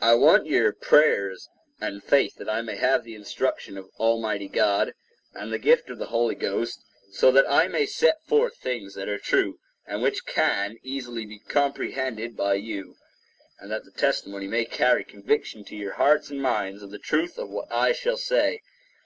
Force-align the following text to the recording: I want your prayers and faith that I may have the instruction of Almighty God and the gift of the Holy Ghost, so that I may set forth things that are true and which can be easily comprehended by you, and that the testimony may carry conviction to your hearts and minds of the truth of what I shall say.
I 0.00 0.14
want 0.14 0.46
your 0.46 0.72
prayers 0.72 1.50
and 1.82 2.02
faith 2.02 2.36
that 2.36 2.48
I 2.48 2.62
may 2.62 2.76
have 2.76 3.04
the 3.04 3.14
instruction 3.14 3.76
of 3.76 3.90
Almighty 3.98 4.48
God 4.48 4.94
and 5.34 5.52
the 5.52 5.58
gift 5.58 5.90
of 5.90 5.98
the 5.98 6.06
Holy 6.06 6.34
Ghost, 6.34 6.82
so 7.10 7.30
that 7.32 7.44
I 7.46 7.68
may 7.68 7.84
set 7.84 8.24
forth 8.24 8.56
things 8.56 8.94
that 8.94 9.06
are 9.06 9.18
true 9.18 9.58
and 9.84 10.00
which 10.00 10.24
can 10.24 10.76
be 10.76 10.80
easily 10.92 11.40
comprehended 11.40 12.38
by 12.38 12.54
you, 12.54 12.96
and 13.58 13.70
that 13.70 13.84
the 13.84 13.90
testimony 13.92 14.46
may 14.48 14.64
carry 14.64 15.04
conviction 15.04 15.62
to 15.66 15.76
your 15.76 15.92
hearts 15.92 16.30
and 16.30 16.40
minds 16.40 16.82
of 16.82 16.90
the 16.90 16.98
truth 16.98 17.36
of 17.36 17.50
what 17.50 17.70
I 17.70 17.92
shall 17.92 18.16
say. 18.16 18.62